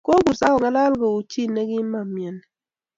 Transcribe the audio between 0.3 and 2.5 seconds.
akongalal kouchi ne kamaimyani